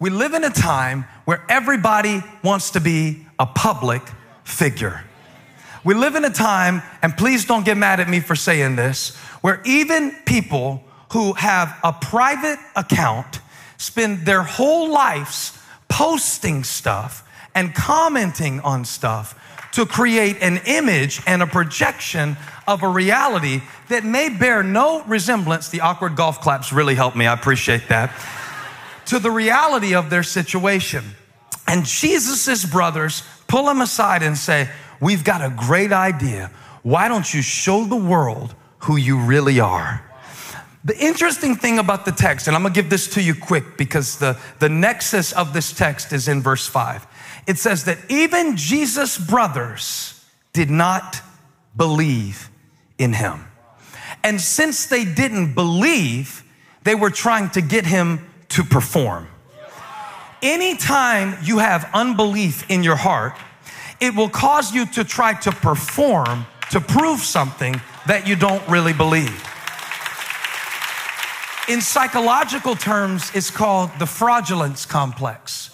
We 0.00 0.08
live 0.08 0.32
in 0.32 0.44
a 0.44 0.50
time 0.50 1.04
where 1.26 1.44
everybody 1.50 2.22
wants 2.42 2.70
to 2.70 2.80
be 2.80 3.26
a 3.38 3.44
public 3.44 4.00
figure. 4.44 5.04
We 5.84 5.94
live 5.94 6.14
in 6.14 6.24
a 6.24 6.30
time, 6.30 6.82
and 7.02 7.14
please 7.14 7.44
don't 7.44 7.66
get 7.66 7.76
mad 7.76 8.00
at 8.00 8.08
me 8.08 8.20
for 8.20 8.34
saying 8.34 8.76
this, 8.76 9.14
where 9.42 9.60
even 9.66 10.12
people 10.24 10.82
who 11.12 11.34
have 11.34 11.78
a 11.84 11.92
private 11.92 12.58
account 12.74 13.40
spend 13.76 14.24
their 14.24 14.42
whole 14.42 14.90
lives 14.90 15.58
posting 15.88 16.64
stuff 16.64 17.22
and 17.54 17.74
commenting 17.74 18.60
on 18.60 18.86
stuff 18.86 19.38
to 19.72 19.84
create 19.84 20.38
an 20.40 20.60
image 20.66 21.20
and 21.26 21.42
a 21.42 21.46
projection 21.46 22.38
of 22.66 22.82
a 22.82 22.88
reality 22.88 23.60
that 23.88 24.04
may 24.04 24.30
bear 24.30 24.62
no 24.62 25.02
resemblance. 25.04 25.68
The 25.68 25.80
awkward 25.80 26.16
golf 26.16 26.40
claps 26.40 26.72
really 26.72 26.94
helped 26.94 27.16
me. 27.16 27.26
I 27.26 27.34
appreciate 27.34 27.88
that. 27.88 28.10
To 29.10 29.18
the 29.18 29.30
reality 29.30 29.92
of 29.92 30.08
their 30.08 30.22
situation. 30.22 31.02
And 31.66 31.84
Jesus' 31.84 32.64
brothers 32.64 33.24
pull 33.48 33.68
him 33.68 33.80
aside 33.80 34.22
and 34.22 34.38
say, 34.38 34.70
We've 35.00 35.24
got 35.24 35.42
a 35.42 35.50
great 35.50 35.92
idea. 35.92 36.52
Why 36.82 37.08
don't 37.08 37.34
you 37.34 37.42
show 37.42 37.84
the 37.84 37.96
world 37.96 38.54
who 38.80 38.96
you 38.96 39.18
really 39.18 39.58
are? 39.58 40.08
The 40.84 40.96
interesting 40.96 41.56
thing 41.56 41.80
about 41.80 42.04
the 42.04 42.12
text, 42.12 42.46
and 42.46 42.54
I'm 42.54 42.62
gonna 42.62 42.72
give 42.72 42.88
this 42.88 43.12
to 43.14 43.22
you 43.22 43.34
quick 43.34 43.76
because 43.76 44.18
the, 44.18 44.38
the 44.60 44.68
nexus 44.68 45.32
of 45.32 45.52
this 45.52 45.72
text 45.72 46.12
is 46.12 46.28
in 46.28 46.40
verse 46.40 46.68
5. 46.68 47.04
It 47.48 47.58
says 47.58 47.86
that 47.86 47.98
even 48.08 48.56
Jesus' 48.56 49.18
brothers 49.18 50.24
did 50.52 50.70
not 50.70 51.20
believe 51.76 52.48
in 52.96 53.14
him. 53.14 53.44
And 54.22 54.40
since 54.40 54.86
they 54.86 55.04
didn't 55.04 55.54
believe, 55.54 56.44
they 56.84 56.94
were 56.94 57.10
trying 57.10 57.50
to 57.50 57.60
get 57.60 57.86
him 57.86 58.29
to 58.50 58.64
perform. 58.64 59.28
Anytime 60.42 61.36
you 61.42 61.58
have 61.58 61.88
unbelief 61.92 62.68
in 62.70 62.82
your 62.82 62.96
heart, 62.96 63.34
it 64.00 64.14
will 64.14 64.28
cause 64.28 64.72
you 64.72 64.86
to 64.86 65.04
try 65.04 65.34
to 65.40 65.52
perform 65.52 66.46
to 66.70 66.80
prove 66.80 67.20
something 67.20 67.80
that 68.06 68.26
you 68.26 68.36
don't 68.36 68.66
really 68.68 68.92
believe. 68.92 69.46
In 71.68 71.80
psychological 71.80 72.74
terms, 72.74 73.30
it's 73.34 73.50
called 73.50 73.90
the 73.98 74.06
fraudulence 74.06 74.86
complex, 74.86 75.70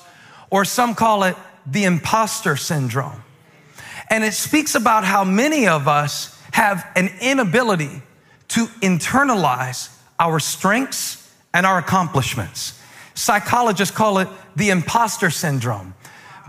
or 0.50 0.64
some 0.64 0.94
call 0.94 1.22
it 1.22 1.36
the 1.66 1.84
imposter 1.84 2.56
syndrome. 2.56 3.22
And 4.10 4.24
it 4.24 4.34
speaks 4.34 4.74
about 4.74 5.04
how 5.04 5.24
many 5.24 5.66
of 5.66 5.88
us 5.88 6.38
have 6.52 6.86
an 6.96 7.10
inability 7.20 8.02
to 8.48 8.66
internalize 8.82 9.94
our 10.18 10.38
strengths 10.38 11.25
and 11.56 11.64
our 11.64 11.78
accomplishments. 11.78 12.78
Psychologists 13.14 13.96
call 13.96 14.18
it 14.18 14.28
the 14.56 14.68
imposter 14.68 15.30
syndrome 15.30 15.94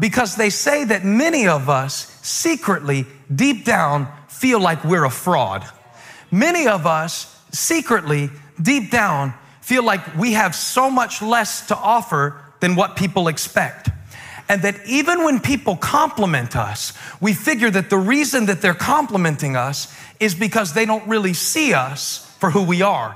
because 0.02 0.36
they 0.36 0.50
say 0.50 0.84
that 0.84 1.06
many 1.06 1.48
of 1.48 1.70
us 1.70 2.20
secretly, 2.22 3.06
deep 3.34 3.64
down, 3.64 4.12
feel 4.28 4.60
like 4.60 4.84
we're 4.84 5.06
a 5.06 5.10
fraud. 5.10 5.66
Many 6.30 6.68
of 6.68 6.86
us 6.86 7.42
secretly, 7.54 8.30
deep 8.62 8.92
down, 8.92 9.34
feel 9.62 9.82
like 9.82 10.18
we 10.18 10.34
have 10.34 10.54
so 10.54 10.92
much 10.92 11.22
less 11.22 11.66
to 11.68 11.78
offer 11.78 12.42
than 12.60 12.76
what 12.76 12.98
people 12.98 13.30
expect. 13.30 13.90
And 14.50 14.62
that 14.64 14.76
even 14.88 15.24
when 15.24 15.40
people 15.40 15.78
compliment 15.78 16.58
us, 16.58 16.92
we 17.22 17.34
figure 17.34 17.72
that 17.72 17.90
the 17.90 17.98
reason 17.98 18.48
that 18.48 18.62
they're 18.62 18.74
complimenting 18.74 19.56
us 19.56 19.88
is 20.20 20.36
because 20.36 20.74
they 20.74 20.86
don't 20.86 21.08
really 21.08 21.34
see 21.34 21.74
us 21.74 22.30
for 22.40 22.52
who 22.52 22.64
we 22.64 22.82
are. 22.82 23.16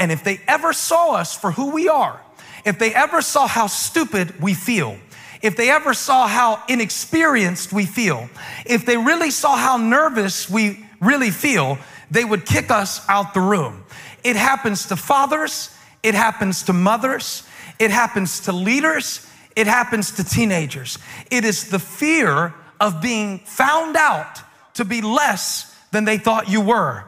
And 0.00 0.10
if 0.10 0.24
they 0.24 0.40
ever 0.48 0.72
saw 0.72 1.12
us 1.12 1.36
for 1.36 1.52
who 1.52 1.72
we 1.72 1.86
are, 1.86 2.18
if 2.64 2.78
they 2.78 2.94
ever 2.94 3.20
saw 3.20 3.46
how 3.46 3.66
stupid 3.66 4.40
we 4.40 4.54
feel, 4.54 4.96
if 5.42 5.56
they 5.56 5.70
ever 5.70 5.92
saw 5.92 6.26
how 6.26 6.62
inexperienced 6.68 7.70
we 7.70 7.84
feel, 7.84 8.30
if 8.64 8.86
they 8.86 8.96
really 8.96 9.30
saw 9.30 9.56
how 9.56 9.76
nervous 9.76 10.48
we 10.48 10.86
really 11.00 11.30
feel, 11.30 11.78
they 12.10 12.24
would 12.24 12.46
kick 12.46 12.70
us 12.70 13.06
out 13.10 13.34
the 13.34 13.42
room. 13.42 13.84
It 14.24 14.36
happens 14.36 14.86
to 14.86 14.96
fathers, 14.96 15.70
it 16.02 16.14
happens 16.14 16.62
to 16.64 16.72
mothers, 16.72 17.46
it 17.78 17.90
happens 17.90 18.40
to 18.40 18.52
leaders, 18.52 19.26
it 19.54 19.66
happens 19.66 20.12
to 20.12 20.24
teenagers. 20.24 20.98
It 21.30 21.44
is 21.44 21.68
the 21.68 21.78
fear 21.78 22.54
of 22.80 23.02
being 23.02 23.40
found 23.40 23.96
out 23.96 24.40
to 24.74 24.86
be 24.86 25.02
less 25.02 25.76
than 25.92 26.06
they 26.06 26.16
thought 26.16 26.48
you 26.48 26.62
were. 26.62 27.04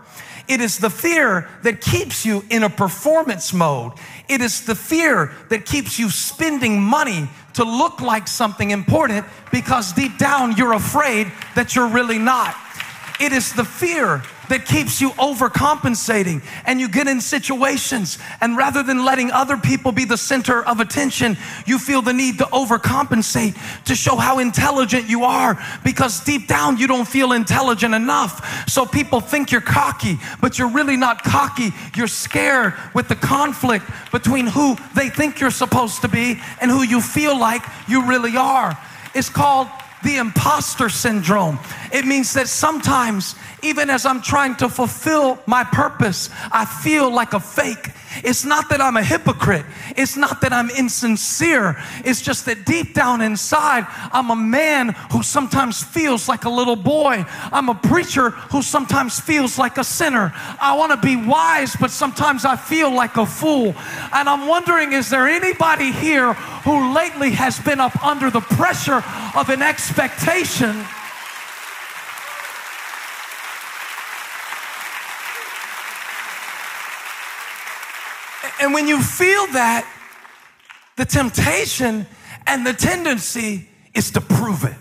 It 0.48 0.60
is 0.60 0.78
the 0.78 0.91
fear 0.91 1.48
that 1.62 1.80
keeps 1.80 2.26
you 2.26 2.44
in 2.50 2.62
a 2.62 2.70
performance 2.70 3.53
mode. 3.53 3.92
It 4.28 4.41
is 4.41 4.64
the 4.64 4.75
fear 4.75 5.32
that 5.48 5.66
keeps 5.66 5.98
you 5.98 6.10
spending 6.10 6.80
money 6.80 7.28
to 7.54 7.64
look 7.64 8.00
like 8.00 8.26
something 8.26 8.70
important 8.70 9.26
because 9.50 9.92
deep 9.92 10.19
down 10.19 10.56
you're 10.56 10.75
afraid 10.75 11.30
that 11.54 11.75
you're 11.75 11.88
really 11.88 12.19
not. 12.19 12.56
It 13.20 13.32
is 13.32 13.53
the 13.53 13.64
fear 13.64 14.22
that 14.52 14.66
keeps 14.66 15.00
you 15.00 15.08
overcompensating 15.12 16.42
and 16.66 16.78
you 16.78 16.86
get 16.86 17.08
in 17.08 17.22
situations 17.22 18.18
and 18.42 18.54
rather 18.54 18.82
than 18.82 19.02
letting 19.02 19.30
other 19.30 19.56
people 19.56 19.92
be 19.92 20.04
the 20.04 20.18
center 20.18 20.62
of 20.66 20.78
attention, 20.78 21.38
you 21.64 21.78
feel 21.78 22.02
the 22.02 22.12
need 22.12 22.36
to 22.36 22.44
overcompensate 22.44 23.56
to 23.86 23.94
show 23.94 24.14
how 24.14 24.41
intelligent 24.41 25.08
you 25.08 25.24
are 25.24 25.58
because 25.82 26.22
deep 26.22 26.48
down 26.48 26.76
you 26.76 26.86
don't 26.86 27.08
feel 27.08 27.32
intelligent 27.32 27.94
enough. 27.94 28.68
So 28.68 28.84
people 28.84 29.20
think 29.20 29.50
you're 29.50 29.62
cocky, 29.62 30.18
but 30.42 30.58
you're 30.58 30.68
really 30.68 30.98
not 30.98 31.22
cocky. 31.24 31.70
You're 31.96 32.06
scared 32.06 32.74
with 32.94 33.08
the 33.08 33.16
conflict 33.16 33.86
between 34.12 34.46
who 34.46 34.76
they 34.94 35.08
think 35.08 35.41
you're 35.41 35.50
supposed 35.50 36.02
to 36.02 36.08
be 36.08 36.38
and 36.60 36.70
who 36.70 36.82
you 36.82 37.00
feel 37.00 37.38
like 37.38 37.62
you 37.88 38.06
really 38.06 38.36
are. 38.36 38.76
It's 39.14 39.30
called 39.30 39.68
the 40.02 40.16
imposter 40.16 40.88
syndrome. 40.88 41.58
It 41.92 42.04
means 42.04 42.34
that 42.34 42.48
sometimes, 42.48 43.34
even 43.62 43.90
as 43.90 44.04
I'm 44.04 44.20
trying 44.20 44.56
to 44.56 44.68
fulfill 44.68 45.38
my 45.46 45.64
purpose, 45.64 46.30
I 46.50 46.64
feel 46.64 47.12
like 47.12 47.32
a 47.32 47.40
fake. 47.40 47.90
It's 48.24 48.44
not 48.44 48.68
that 48.68 48.80
I'm 48.80 48.96
a 48.96 49.02
hypocrite. 49.02 49.64
It's 49.96 50.16
not 50.16 50.40
that 50.42 50.52
I'm 50.52 50.68
insincere. 50.70 51.76
It's 52.04 52.20
just 52.20 52.44
that 52.46 52.66
deep 52.66 52.94
down 52.94 53.22
inside, 53.22 53.86
I'm 54.12 54.30
a 54.30 54.36
man 54.36 54.90
who 55.10 55.22
sometimes 55.22 55.82
feels 55.82 56.28
like 56.28 56.44
a 56.44 56.50
little 56.50 56.76
boy. 56.76 57.24
I'm 57.52 57.68
a 57.68 57.74
preacher 57.74 58.30
who 58.30 58.62
sometimes 58.62 59.18
feels 59.18 59.58
like 59.58 59.78
a 59.78 59.84
sinner. 59.84 60.32
I 60.60 60.76
want 60.76 60.92
to 60.92 60.98
be 60.98 61.16
wise, 61.16 61.74
but 61.76 61.90
sometimes 61.90 62.44
I 62.44 62.56
feel 62.56 62.90
like 62.90 63.16
a 63.16 63.26
fool. 63.26 63.74
And 64.12 64.28
I'm 64.28 64.46
wondering 64.46 64.92
is 64.92 65.08
there 65.08 65.26
anybody 65.26 65.92
here 65.92 66.34
who 66.64 66.94
lately 66.94 67.30
has 67.30 67.58
been 67.60 67.80
up 67.80 68.04
under 68.04 68.30
the 68.30 68.40
pressure 68.40 69.02
of 69.34 69.48
an 69.48 69.62
expectation? 69.62 70.84
And 78.60 78.74
when 78.74 78.86
you 78.86 79.02
feel 79.02 79.46
that, 79.48 79.86
the 80.96 81.04
temptation 81.04 82.06
and 82.46 82.66
the 82.66 82.72
tendency 82.72 83.68
is 83.94 84.10
to 84.12 84.20
prove 84.20 84.64
it. 84.64 84.74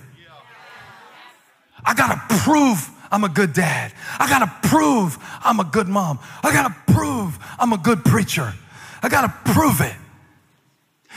I 1.84 1.94
gotta 1.94 2.22
prove 2.44 2.90
I'm 3.12 3.24
a 3.24 3.30
good 3.30 3.54
dad. 3.54 3.94
I 4.20 4.28
gotta 4.30 4.52
prove 4.68 5.18
I'm 5.44 5.60
a 5.60 5.64
good 5.64 5.88
mom. 5.88 6.20
I 6.44 6.52
gotta 6.54 6.76
prove 6.94 7.38
I'm 7.60 7.74
a 7.74 7.78
good 7.78 8.06
preacher. 8.06 8.54
I 9.02 9.10
gotta 9.10 9.34
prove 9.52 9.82
it. 9.82 9.96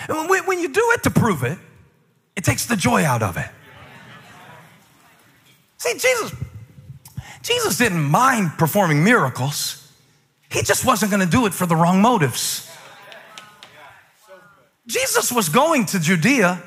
And 0.09 0.29
when, 0.29 0.45
when 0.47 0.61
you 0.61 0.69
do 0.69 0.91
it 0.95 1.03
to 1.05 1.11
prove 1.11 1.45
it, 1.45 1.59
it 2.37 2.45
takes 2.45 2.67
the 2.67 2.77
joy 2.77 3.05
out 3.05 3.23
of 3.23 3.37
it. 3.37 3.49
See, 5.79 5.93
Jesus, 5.93 6.35
Jesus 7.43 7.77
didn't 7.77 8.03
mind 8.03 8.53
performing 8.59 9.05
miracles. 9.05 9.84
He 10.55 10.63
just 10.63 10.85
wasn't 10.85 11.11
going 11.11 11.25
to 11.25 11.31
do 11.31 11.47
it 11.47 11.53
for 11.53 11.67
the 11.67 11.75
wrong 11.75 12.01
motives. 12.01 12.71
Jesus 14.87 15.33
was 15.33 15.49
going 15.49 15.85
to 15.87 15.99
Judea. 15.99 16.63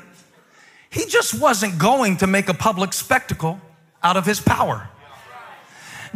He 0.90 1.06
just 1.06 1.40
wasn't 1.40 1.78
going 1.78 2.18
to 2.18 2.26
make 2.26 2.50
a 2.50 2.54
public 2.54 2.92
spectacle 2.92 3.58
out 4.02 4.18
of 4.18 4.26
his 4.26 4.40
power. 4.40 4.90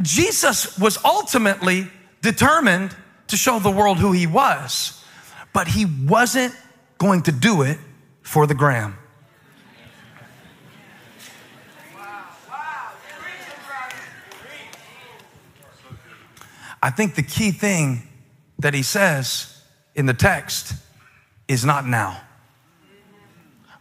Jesus 0.02 0.79
was 0.79 1.02
ultimately 1.02 1.88
determined 2.20 2.94
to 3.29 3.38
show 3.38 3.58
the 3.58 3.70
world 3.70 3.99
who 3.99 4.12
he 4.12 4.26
was, 4.26 5.02
but 5.55 5.69
he 5.69 5.87
wasn't 5.87 6.55
going 6.99 7.23
to 7.23 7.32
do 7.32 7.62
it 7.62 7.79
for 8.20 8.47
the 8.47 8.55
gram. 8.55 8.99
I 16.82 16.90
think 16.90 17.14
the 17.14 17.23
key 17.23 17.52
thing 17.52 18.02
that 18.58 18.75
he 18.75 18.82
says 18.82 19.62
in 19.94 20.06
the 20.06 20.14
text 20.14 20.75
is 21.49 21.64
not 21.64 21.87
now. 21.87 22.20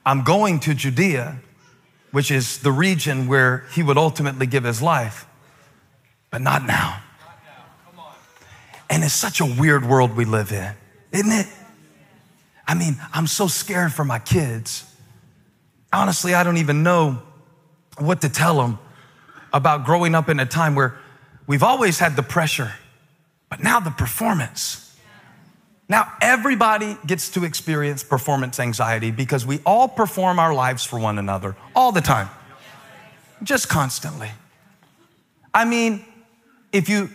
I'm 0.05 0.23
going 0.23 0.59
to 0.61 0.73
Judea, 0.73 1.39
which 2.11 2.31
is 2.31 2.59
the 2.59 2.71
region 2.71 3.27
where 3.27 3.65
he 3.73 3.83
would 3.83 3.97
ultimately 3.97 4.45
give 4.45 4.63
his 4.63 4.81
life, 4.81 5.25
but 6.29 6.41
not 6.41 6.65
now. 6.65 7.01
And 8.89 9.03
it's 9.03 9.13
such 9.13 9.39
a 9.39 9.45
weird 9.45 9.85
world 9.85 10.15
we 10.15 10.25
live 10.25 10.51
in, 10.51 10.73
isn't 11.11 11.31
it? 11.31 11.47
I 12.67 12.73
mean, 12.73 12.97
I'm 13.13 13.27
so 13.27 13.47
scared 13.47 13.93
for 13.93 14.03
my 14.03 14.19
kids. 14.19 14.85
Honestly, 15.93 16.33
I 16.33 16.43
don't 16.43 16.57
even 16.57 16.83
know 16.83 17.21
what 17.97 18.21
to 18.21 18.29
tell 18.29 18.57
them 18.57 18.79
about 19.53 19.85
growing 19.85 20.15
up 20.15 20.29
in 20.29 20.39
a 20.39 20.45
time 20.45 20.75
where 20.75 20.97
we've 21.47 21.63
always 21.63 21.99
had 21.99 22.15
the 22.15 22.23
pressure, 22.23 22.71
but 23.51 23.61
now 23.61 23.81
the 23.81 23.91
performance. 23.91 24.95
Now, 25.89 26.13
everybody 26.21 26.97
gets 27.05 27.29
to 27.31 27.43
experience 27.43 28.01
performance 28.01 28.61
anxiety 28.61 29.11
because 29.11 29.45
we 29.45 29.59
all 29.65 29.89
perform 29.89 30.39
our 30.39 30.53
lives 30.53 30.85
for 30.85 30.97
one 30.97 31.19
another 31.19 31.57
all 31.75 31.91
the 31.91 31.99
time, 31.99 32.29
just 33.43 33.67
constantly. 33.67 34.31
I 35.53 35.65
mean, 35.65 36.05
if 36.71 36.87
you, 36.87 37.09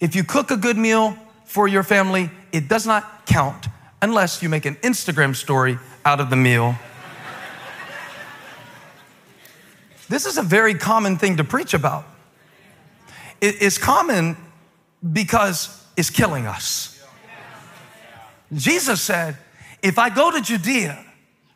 if 0.00 0.16
you 0.16 0.24
cook 0.24 0.50
a 0.50 0.56
good 0.56 0.78
meal 0.78 1.14
for 1.44 1.68
your 1.68 1.82
family, 1.82 2.30
it 2.52 2.68
does 2.68 2.86
not 2.86 3.26
count 3.26 3.66
unless 4.00 4.42
you 4.42 4.48
make 4.48 4.64
an 4.64 4.76
Instagram 4.76 5.36
story 5.36 5.78
out 6.06 6.20
of 6.20 6.30
the 6.30 6.36
meal. 6.36 6.74
this 10.08 10.24
is 10.24 10.38
a 10.38 10.42
very 10.42 10.72
common 10.72 11.18
thing 11.18 11.36
to 11.36 11.44
preach 11.44 11.74
about. 11.74 12.06
It's 13.42 13.76
common 13.76 14.38
because 15.12 15.81
it's 15.96 16.10
killing 16.10 16.46
us. 16.46 17.04
Jesus 18.52 19.00
said, 19.00 19.36
if 19.82 19.98
I 19.98 20.10
go 20.10 20.30
to 20.30 20.40
Judea 20.40 21.04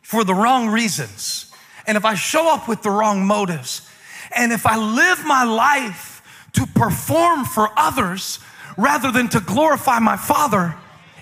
for 0.01 0.23
the 0.23 0.33
wrong 0.33 0.69
reasons, 0.69 1.51
and 1.85 1.97
if 1.97 2.05
I 2.05 2.15
show 2.15 2.53
up 2.53 2.67
with 2.67 2.81
the 2.81 2.89
wrong 2.89 3.25
motives, 3.25 3.89
and 4.35 4.51
if 4.51 4.65
I 4.65 4.77
live 4.77 5.25
my 5.25 5.43
life 5.43 6.21
to 6.53 6.65
perform 6.65 7.45
for 7.45 7.69
others 7.77 8.39
rather 8.77 9.11
than 9.11 9.29
to 9.29 9.39
glorify 9.39 9.99
my 9.99 10.17
Father, 10.17 10.75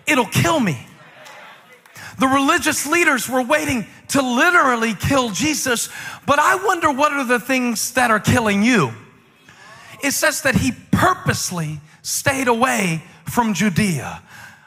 it'll 0.07 0.25
kill 0.25 0.59
me. 0.59 0.87
The 2.17 2.27
religious 2.27 2.85
leaders 2.87 3.29
were 3.29 3.43
waiting 3.43 3.85
to 4.09 4.21
literally 4.21 4.93
kill 4.93 5.31
Jesus, 5.31 5.89
but 6.25 6.39
I 6.39 6.55
wonder 6.55 6.91
what 6.91 7.11
are 7.11 7.25
the 7.25 7.39
things 7.39 7.91
that 7.93 8.11
are 8.11 8.19
killing 8.19 8.63
you? 8.63 8.91
It 10.05 10.13
says 10.13 10.43
that 10.43 10.53
he 10.53 10.71
purposely 10.91 11.79
stayed 12.03 12.47
away 12.47 13.01
from 13.23 13.55
Judea. 13.55 14.21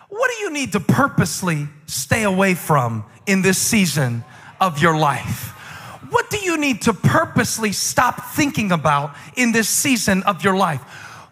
What 0.08 0.32
do 0.36 0.42
you 0.42 0.50
need 0.50 0.72
to 0.72 0.80
purposely 0.80 1.68
stay 1.86 2.24
away 2.24 2.54
from 2.54 3.04
in 3.24 3.42
this 3.42 3.56
season 3.56 4.24
of 4.60 4.82
your 4.82 4.96
life? 4.98 5.50
What 6.10 6.28
do 6.28 6.38
you 6.38 6.58
need 6.58 6.82
to 6.82 6.92
purposely 6.92 7.70
stop 7.70 8.32
thinking 8.34 8.72
about 8.72 9.14
in 9.36 9.52
this 9.52 9.68
season 9.68 10.24
of 10.24 10.42
your 10.42 10.56
life? 10.56 10.82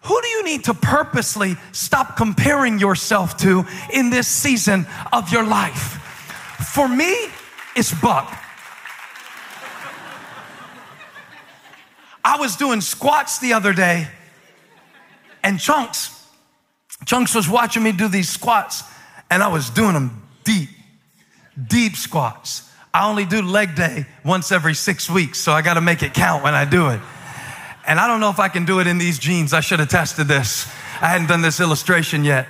Who 0.03 0.21
do 0.21 0.27
you 0.29 0.43
need 0.45 0.63
to 0.63 0.73
purposely 0.73 1.57
stop 1.73 2.15
comparing 2.15 2.79
yourself 2.79 3.35
to 3.39 3.65
in 3.91 4.09
this 4.09 4.29
season 4.29 4.87
of 5.11 5.33
your 5.33 5.43
life? 5.43 5.99
For 6.73 6.87
me, 6.87 7.13
it's 7.75 7.93
Buck. 7.99 8.33
I 12.37 12.39
was 12.39 12.55
doing 12.55 12.81
squats 12.81 13.39
the 13.39 13.53
other 13.53 13.73
day, 13.73 14.07
and 15.43 15.59
Chunks 15.59 16.13
Chunks 17.05 17.33
was 17.33 17.49
watching 17.49 17.83
me 17.83 17.91
do 17.91 18.07
these 18.07 18.29
squats, 18.29 18.83
and 19.29 19.41
I 19.43 19.47
was 19.47 19.69
doing 19.69 19.93
them 19.93 20.27
deep, 20.43 20.69
deep 21.67 21.95
squats. 21.95 22.69
I 22.93 23.07
only 23.07 23.25
do 23.25 23.41
leg 23.41 23.75
day 23.75 24.05
once 24.25 24.51
every 24.51 24.73
six 24.73 25.09
weeks, 25.09 25.39
so 25.39 25.51
I 25.51 25.61
got 25.61 25.75
to 25.75 25.81
make 25.81 26.03
it 26.03 26.13
count 26.13 26.43
when 26.43 26.53
I 26.53 26.65
do 26.65 26.89
it. 26.89 26.99
And 27.87 27.99
I 27.99 28.07
don't 28.07 28.19
know 28.19 28.29
if 28.29 28.39
I 28.39 28.49
can 28.49 28.65
do 28.65 28.79
it 28.79 28.87
in 28.87 28.97
these 28.97 29.17
jeans. 29.17 29.53
I 29.53 29.61
should 29.61 29.79
have 29.79 29.89
tested 29.89 30.27
this. 30.27 30.67
I 31.01 31.07
hadn't 31.07 31.27
done 31.27 31.41
this 31.41 31.59
illustration 31.59 32.23
yet. 32.23 32.47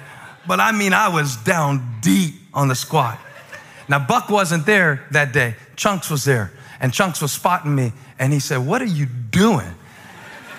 But 0.48 0.60
I 0.60 0.72
mean, 0.72 0.94
I 0.94 1.10
was 1.10 1.38
down 1.38 2.00
deep 2.02 2.36
on 2.54 2.68
the 2.68 2.76
squat. 2.76 3.20
Now, 3.88 4.00
Buck 4.00 4.30
wasn't 4.30 4.66
there 4.66 5.06
that 5.12 5.34
day. 5.34 5.56
Chunks 5.76 6.10
was 6.10 6.24
there. 6.24 6.52
And 6.80 6.94
Chunks 6.94 7.22
was 7.22 7.32
spotting 7.32 7.74
me. 7.74 7.94
And 8.20 8.32
he 8.32 8.40
said, 8.40 8.58
What 8.58 8.82
are 8.82 8.86
you 8.86 9.06
doing? 9.06 9.74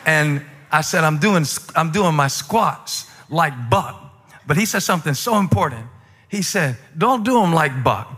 And 0.07 0.43
I 0.71 0.81
said, 0.81 1.05
I'm 1.05 1.19
doing, 1.19 1.45
I'm 1.75 1.91
doing 1.93 2.15
my 2.15 2.29
squats 2.29 3.11
like 3.31 3.53
Buck. 3.71 4.03
But 4.47 4.57
he 4.57 4.67
said 4.67 4.81
something 4.81 5.15
so 5.15 5.39
important. 5.39 5.87
He 6.29 6.43
said, 6.43 6.77
Don't 6.97 7.25
do 7.25 7.35
them 7.41 7.53
like 7.53 7.85
Buck. 7.85 8.11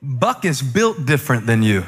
Buck 0.00 0.44
is 0.44 0.60
built 0.62 1.06
different 1.06 1.46
than 1.46 1.62
you. 1.62 1.84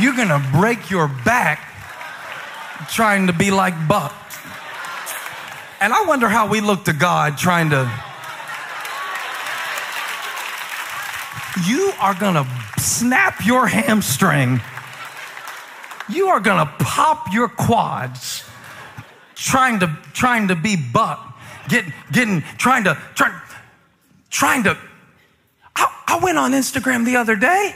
You're 0.00 0.16
gonna 0.16 0.46
break 0.52 0.90
your 0.90 1.08
back 1.08 1.60
trying 2.90 3.26
to 3.26 3.32
be 3.32 3.50
like 3.50 3.74
Buck. 3.88 4.14
And 5.80 5.92
I 5.92 6.04
wonder 6.06 6.28
how 6.28 6.48
we 6.48 6.60
look 6.60 6.84
to 6.86 6.92
God 6.92 7.38
trying 7.38 7.70
to. 7.70 8.07
Are 11.98 12.14
gonna 12.14 12.46
snap 12.78 13.44
your 13.44 13.66
hamstring 13.66 14.60
you 16.08 16.28
are 16.28 16.40
gonna 16.40 16.72
pop 16.78 17.32
your 17.32 17.48
quads 17.48 18.44
trying 19.34 19.80
to 19.80 19.96
trying 20.14 20.48
to 20.48 20.56
be 20.56 20.76
buck, 20.76 21.38
get, 21.68 21.84
getting 22.12 22.42
trying 22.56 22.84
to 22.84 22.98
try, 23.14 23.40
trying 24.30 24.64
to. 24.64 24.76
I, 25.76 26.04
I 26.06 26.18
went 26.18 26.38
on 26.38 26.52
Instagram 26.52 27.04
the 27.04 27.16
other 27.16 27.36
day, 27.36 27.74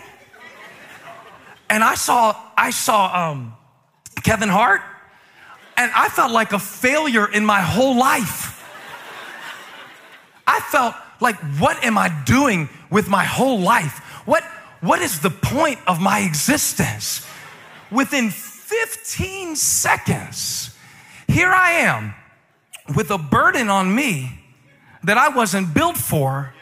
and 1.69 1.85
I 1.85 1.95
saw 1.95 2.35
I 2.57 2.71
saw 2.71 3.31
um, 3.31 3.55
Kevin 4.23 4.49
Hart, 4.49 4.81
and 5.77 5.91
I 5.95 6.09
felt 6.09 6.33
like 6.33 6.53
a 6.53 6.59
failure 6.59 7.31
in 7.31 7.45
my 7.45 7.61
whole 7.61 7.97
life. 7.97 8.49
I 10.47 10.61
felt 10.61 10.95
like, 11.21 11.37
what 11.61 11.83
am 11.85 11.97
I 11.97 12.09
doing 12.25 12.69
with 12.91 13.09
my 13.09 13.25
whole 13.25 13.61
life? 13.61 14.01
What, 14.25 14.45
what 14.81 15.01
is 15.01 15.21
the 15.21 15.31
point 15.31 15.79
of 15.87 16.01
my 16.01 16.21
existence? 16.21 17.27
within 17.93 18.31
15 18.31 19.55
seconds, 19.55 20.75
here 21.29 21.51
I 21.51 21.73
am 21.73 22.15
with 22.97 23.11
a 23.11 23.19
burden 23.19 23.69
on 23.69 23.95
me 23.95 24.41
that 25.05 25.19
I 25.19 25.29
wasn't 25.29 25.75
built 25.75 25.97
for 25.97 26.53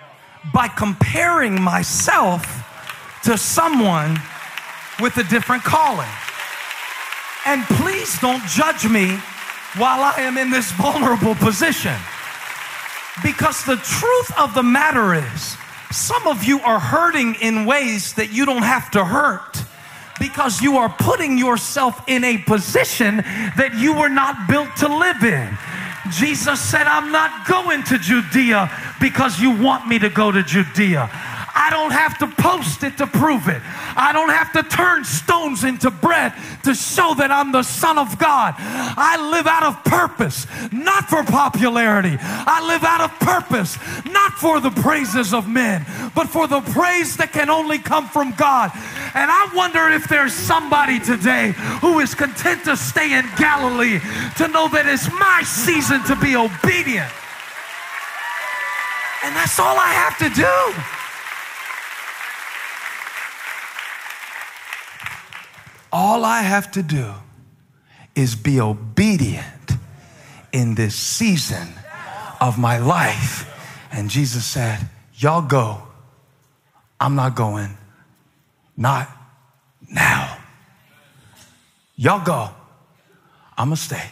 by 0.52 0.68
comparing 0.68 1.60
myself 1.60 2.66
to 3.24 3.38
someone 3.38 4.18
with 5.00 5.16
a 5.18 5.24
different 5.24 5.62
calling. 5.62 6.08
And 7.46 7.64
please 7.64 8.18
don't 8.20 8.44
judge 8.46 8.88
me 8.88 9.18
while 9.76 10.02
I 10.02 10.14
am 10.18 10.36
in 10.36 10.50
this 10.50 10.72
vulnerable 10.82 11.34
position. 11.36 11.96
Because 13.22 13.64
the 13.64 13.76
truth 13.76 14.38
of 14.38 14.54
the 14.54 14.62
matter 14.62 15.14
is, 15.14 15.56
some 15.90 16.26
of 16.26 16.44
you 16.44 16.60
are 16.60 16.78
hurting 16.78 17.36
in 17.36 17.66
ways 17.66 18.14
that 18.14 18.32
you 18.32 18.46
don't 18.46 18.62
have 18.62 18.90
to 18.92 19.04
hurt 19.04 19.64
because 20.20 20.60
you 20.60 20.76
are 20.76 20.88
putting 20.88 21.38
yourself 21.38 22.02
in 22.06 22.22
a 22.24 22.38
position 22.38 23.16
that 23.16 23.74
you 23.76 23.94
were 23.94 24.08
not 24.08 24.48
built 24.48 24.68
to 24.76 24.86
live 24.86 25.24
in. 25.24 25.58
Jesus 26.10 26.60
said, 26.60 26.86
I'm 26.86 27.10
not 27.10 27.46
going 27.46 27.82
to 27.84 27.98
Judea 27.98 28.70
because 29.00 29.40
you 29.40 29.50
want 29.50 29.88
me 29.88 29.98
to 29.98 30.10
go 30.10 30.30
to 30.30 30.42
Judea. 30.42 31.10
I 31.70 31.72
don't 31.72 31.92
have 31.92 32.18
to 32.18 32.26
post 32.26 32.82
it 32.82 32.98
to 32.98 33.06
prove 33.06 33.46
it. 33.46 33.62
I 33.94 34.10
don't 34.12 34.30
have 34.30 34.52
to 34.54 34.64
turn 34.64 35.04
stones 35.04 35.62
into 35.62 35.88
bread 35.88 36.34
to 36.64 36.74
show 36.74 37.14
that 37.14 37.30
I'm 37.30 37.52
the 37.52 37.62
Son 37.62 37.96
of 37.96 38.18
God. 38.18 38.54
I 38.58 39.30
live 39.30 39.46
out 39.46 39.62
of 39.62 39.84
purpose, 39.84 40.48
not 40.72 41.08
for 41.08 41.22
popularity. 41.22 42.18
I 42.18 42.66
live 42.66 42.82
out 42.82 43.00
of 43.00 43.12
purpose, 43.20 43.78
not 44.04 44.32
for 44.32 44.58
the 44.58 44.72
praises 44.82 45.32
of 45.32 45.48
men, 45.48 45.86
but 46.12 46.26
for 46.26 46.48
the 46.48 46.60
praise 46.60 47.16
that 47.18 47.30
can 47.32 47.48
only 47.48 47.78
come 47.78 48.08
from 48.08 48.32
God. 48.32 48.72
And 49.14 49.30
I 49.30 49.48
wonder 49.54 49.90
if 49.90 50.08
there's 50.08 50.34
somebody 50.34 50.98
today 50.98 51.54
who 51.80 52.00
is 52.00 52.16
content 52.16 52.64
to 52.64 52.76
stay 52.76 53.16
in 53.16 53.30
Galilee 53.38 54.00
to 54.42 54.48
know 54.48 54.66
that 54.74 54.90
it's 54.90 55.06
my 55.20 55.44
season 55.46 56.02
to 56.10 56.16
be 56.16 56.34
obedient. 56.34 57.14
And 59.22 59.36
that's 59.38 59.60
all 59.60 59.78
I 59.78 59.94
have 59.94 60.18
to 60.18 60.30
do. 60.34 60.98
All 65.92 66.24
I 66.24 66.42
have 66.42 66.70
to 66.72 66.82
do 66.82 67.12
is 68.14 68.34
be 68.34 68.60
obedient 68.60 69.72
in 70.52 70.74
this 70.74 70.94
season 70.94 71.68
of 72.40 72.58
my 72.58 72.78
life. 72.78 73.46
And 73.92 74.08
Jesus 74.08 74.44
said, 74.44 74.88
Y'all 75.14 75.42
go. 75.42 75.82
I'm 76.98 77.14
not 77.14 77.34
going. 77.34 77.76
Not 78.76 79.08
now. 79.90 80.38
Y'all 81.96 82.24
go. 82.24 82.50
I'm 83.58 83.68
going 83.68 83.76
to 83.76 83.82
stay. 83.82 84.04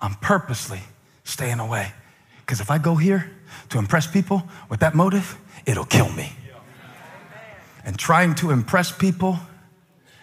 I'm 0.00 0.14
purposely 0.14 0.80
staying 1.24 1.58
away. 1.58 1.92
Because 2.40 2.60
if 2.60 2.70
I 2.70 2.78
go 2.78 2.94
here 2.94 3.30
to 3.70 3.78
impress 3.78 4.06
people 4.06 4.44
with 4.68 4.80
that 4.80 4.94
motive, 4.94 5.36
it'll 5.66 5.84
kill 5.84 6.10
me. 6.12 6.32
And 7.84 7.98
trying 7.98 8.34
to 8.36 8.50
impress 8.50 8.92
people 8.92 9.38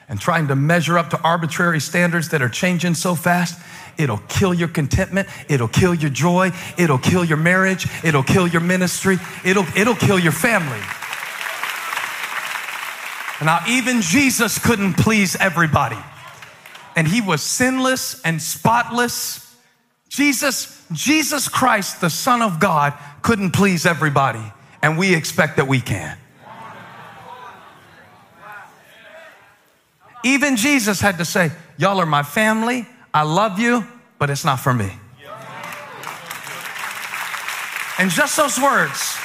and 0.07 0.19
trying 0.19 0.47
to 0.47 0.55
measure 0.55 0.97
up 0.97 1.09
to 1.09 1.21
arbitrary 1.21 1.79
standards 1.79 2.29
that 2.29 2.41
are 2.41 2.49
changing 2.49 2.93
so 2.93 3.15
fast, 3.15 3.59
it'll 3.97 4.21
kill 4.27 4.53
your 4.53 4.67
contentment, 4.67 5.27
it'll 5.49 5.67
kill 5.67 5.93
your 5.93 6.09
joy, 6.09 6.51
it'll 6.77 6.99
kill 6.99 7.25
your 7.25 7.37
marriage, 7.37 7.87
it'll 8.03 8.23
kill 8.23 8.47
your 8.47 8.61
ministry, 8.61 9.17
it'll, 9.43 9.65
it'll 9.75 9.95
kill 9.95 10.19
your 10.19 10.31
family. 10.31 10.81
Now, 13.41 13.59
even 13.67 14.01
Jesus 14.01 14.57
couldn't 14.59 14.93
please 14.93 15.35
everybody. 15.35 15.97
And 16.95 17.07
he 17.07 17.19
was 17.19 17.41
sinless 17.41 18.21
and 18.23 18.41
spotless. 18.41 19.55
Jesus, 20.07 20.81
Jesus 20.93 21.49
Christ, 21.49 21.99
the 21.99 22.09
Son 22.09 22.41
of 22.41 22.59
God, 22.59 22.93
couldn't 23.21 23.51
please 23.51 23.85
everybody. 23.85 24.41
And 24.81 24.97
we 24.97 25.13
expect 25.13 25.57
that 25.57 25.67
we 25.67 25.81
can. 25.81 26.17
Even 30.25 30.55
Jesus 30.55 30.99
had 30.99 31.19
to 31.19 31.25
say, 31.25 31.51
Y'all 31.77 31.99
are 31.99 32.05
my 32.05 32.23
family. 32.23 32.87
I 33.13 33.21
love 33.21 33.59
you, 33.59 33.85
but 34.17 34.29
it's 34.29 34.43
not 34.43 34.59
for 34.59 34.73
me. 34.73 34.91
And 37.97 38.09
just 38.09 38.35
those 38.35 38.59
words, 38.59 39.17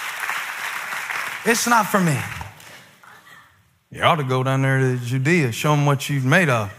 it's 1.45 1.66
not 1.66 1.87
for 1.87 1.99
me. 1.99 2.16
You 3.90 4.02
ought 4.02 4.16
to 4.16 4.25
go 4.25 4.45
down 4.45 4.62
there 4.62 4.78
to 4.78 4.97
Judea, 4.99 5.50
show 5.50 5.75
them 5.75 5.87
what 5.87 6.09
you've 6.09 6.25
made 6.25 6.49
of. 6.49 6.73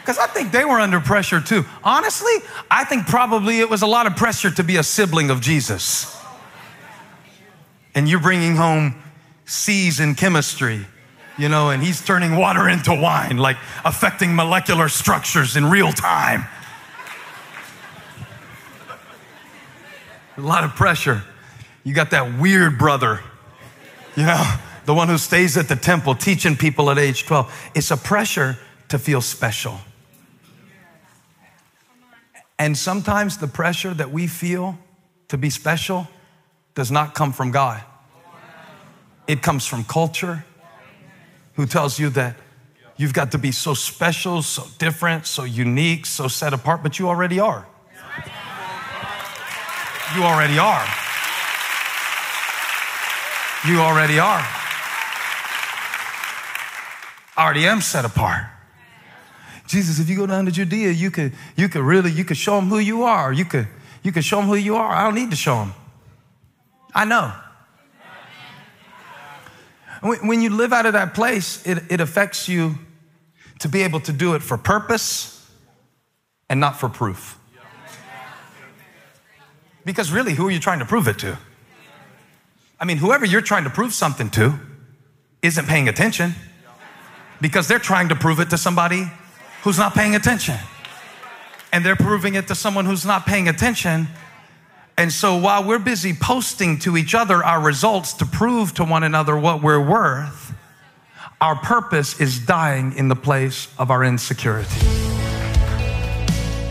Because 0.00 0.18
I 0.18 0.26
think 0.28 0.52
they 0.52 0.64
were 0.64 0.80
under 0.80 1.00
pressure 1.00 1.40
too. 1.40 1.64
Honestly, 1.82 2.32
I 2.70 2.84
think 2.84 3.06
probably 3.06 3.58
it 3.58 3.68
was 3.68 3.82
a 3.82 3.86
lot 3.86 4.06
of 4.06 4.16
pressure 4.16 4.50
to 4.52 4.62
be 4.62 4.76
a 4.76 4.82
sibling 4.82 5.30
of 5.30 5.40
Jesus. 5.40 6.16
And 7.94 8.08
you're 8.08 8.20
bringing 8.20 8.56
home 8.56 9.02
C's 9.44 10.00
in 10.00 10.14
chemistry, 10.14 10.86
you 11.38 11.48
know, 11.48 11.70
and 11.70 11.82
he's 11.82 12.04
turning 12.04 12.36
water 12.36 12.68
into 12.68 12.94
wine, 12.94 13.38
like 13.38 13.56
affecting 13.84 14.34
molecular 14.34 14.88
structures 14.88 15.56
in 15.56 15.66
real 15.66 15.92
time. 15.92 16.44
A 20.36 20.40
lot 20.40 20.64
of 20.64 20.74
pressure. 20.74 21.22
You 21.84 21.94
got 21.94 22.10
that 22.10 22.38
weird 22.38 22.78
brother, 22.78 23.20
you 24.16 24.24
know, 24.24 24.56
the 24.86 24.94
one 24.94 25.08
who 25.08 25.18
stays 25.18 25.56
at 25.56 25.68
the 25.68 25.76
temple 25.76 26.14
teaching 26.14 26.56
people 26.56 26.90
at 26.90 26.98
age 26.98 27.26
12. 27.26 27.70
It's 27.74 27.90
a 27.90 27.96
pressure 27.96 28.56
to 28.88 28.98
feel 28.98 29.20
special. 29.20 29.78
And 32.58 32.76
sometimes 32.78 33.38
the 33.38 33.48
pressure 33.48 33.92
that 33.94 34.10
we 34.10 34.26
feel 34.26 34.78
to 35.28 35.36
be 35.36 35.50
special 35.50 36.06
does 36.74 36.90
not 36.90 37.14
come 37.14 37.32
from 37.32 37.50
God. 37.50 37.82
It 39.26 39.42
comes 39.42 39.66
from 39.66 39.84
culture, 39.84 40.44
who 41.54 41.66
tells 41.66 41.98
you 41.98 42.10
that 42.10 42.36
you've 42.96 43.12
got 43.12 43.32
to 43.32 43.38
be 43.38 43.52
so 43.52 43.74
special, 43.74 44.42
so 44.42 44.64
different, 44.78 45.26
so 45.26 45.44
unique, 45.44 46.06
so 46.06 46.28
set 46.28 46.52
apart, 46.52 46.82
but 46.82 46.98
you 46.98 47.08
already 47.08 47.40
are. 47.40 47.66
You 50.14 50.22
already 50.22 50.58
are. 50.58 50.86
You 53.66 53.80
already 53.80 54.18
are. 54.18 54.46
I 57.36 57.44
already 57.44 57.66
am 57.66 57.80
set 57.80 58.04
apart. 58.04 58.46
Jesus, 59.66 59.98
if 59.98 60.08
you 60.08 60.16
go 60.16 60.26
down 60.26 60.44
to 60.44 60.52
Judea, 60.52 60.90
you 60.90 61.10
could, 61.10 61.32
you 61.56 61.68
could 61.68 61.82
really, 61.82 62.10
you 62.10 62.24
could 62.24 62.36
show 62.36 62.56
them 62.56 62.68
who 62.68 62.78
you 62.78 63.02
are. 63.04 63.32
You 63.32 63.44
could, 63.44 63.66
you 64.02 64.12
could 64.12 64.24
show 64.24 64.36
them 64.36 64.46
who 64.46 64.54
you 64.54 64.76
are. 64.76 64.94
I 64.94 65.04
don't 65.04 65.14
need 65.14 65.30
to 65.30 65.36
show 65.36 65.56
them. 65.56 65.74
I 66.94 67.04
know. 67.04 67.32
When 70.04 70.42
you 70.42 70.50
live 70.50 70.74
out 70.74 70.84
of 70.84 70.92
that 70.92 71.14
place, 71.14 71.66
it, 71.66 71.78
it 71.90 72.00
affects 72.00 72.46
you 72.46 72.78
to 73.60 73.68
be 73.68 73.82
able 73.82 74.00
to 74.00 74.12
do 74.12 74.34
it 74.34 74.42
for 74.42 74.58
purpose 74.58 75.50
and 76.50 76.60
not 76.60 76.78
for 76.78 76.90
proof. 76.90 77.38
Because 79.84 80.12
really, 80.12 80.34
who 80.34 80.46
are 80.46 80.50
you 80.50 80.60
trying 80.60 80.80
to 80.80 80.84
prove 80.84 81.08
it 81.08 81.18
to? 81.20 81.38
I 82.78 82.84
mean, 82.84 82.98
whoever 82.98 83.24
you're 83.24 83.40
trying 83.40 83.64
to 83.64 83.70
prove 83.70 83.94
something 83.94 84.28
to 84.30 84.58
isn't 85.40 85.66
paying 85.66 85.88
attention 85.88 86.34
because 87.40 87.66
they're 87.66 87.78
trying 87.78 88.10
to 88.10 88.14
prove 88.14 88.40
it 88.40 88.50
to 88.50 88.58
somebody 88.58 89.10
who's 89.62 89.78
not 89.78 89.94
paying 89.94 90.14
attention. 90.14 90.56
And 91.72 91.84
they're 91.84 91.96
proving 91.96 92.34
it 92.34 92.46
to 92.48 92.54
someone 92.54 92.84
who's 92.84 93.06
not 93.06 93.24
paying 93.24 93.48
attention. 93.48 94.08
And 94.96 95.12
so 95.12 95.36
while 95.36 95.64
we're 95.64 95.80
busy 95.80 96.12
posting 96.12 96.78
to 96.80 96.96
each 96.96 97.14
other 97.14 97.42
our 97.42 97.60
results 97.60 98.12
to 98.14 98.26
prove 98.26 98.74
to 98.74 98.84
one 98.84 99.02
another 99.02 99.36
what 99.36 99.62
we're 99.62 99.84
worth, 99.84 100.54
our 101.40 101.56
purpose 101.56 102.20
is 102.20 102.38
dying 102.38 102.96
in 102.96 103.08
the 103.08 103.16
place 103.16 103.68
of 103.76 103.90
our 103.90 104.04
insecurity. 104.04 104.70